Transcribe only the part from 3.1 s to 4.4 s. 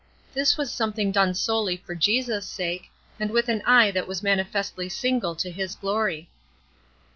and with an eye that was